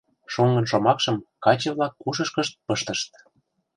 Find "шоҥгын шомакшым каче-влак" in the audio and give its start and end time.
0.33-1.93